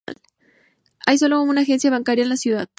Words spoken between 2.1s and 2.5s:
en la